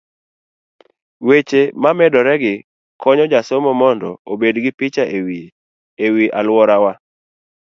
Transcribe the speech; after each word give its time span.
weche 1.27 1.61
mamedoregi 1.81 2.55
konyo 3.01 3.25
jasomo 3.33 3.71
mondo 3.81 4.09
obed 4.31 4.55
gi 4.63 4.71
picha 4.79 5.03
e 5.17 5.19
wiye 5.25 5.47
e 6.05 6.07
wi 6.13 6.25
aluora 6.39 6.75
ma 6.83 6.93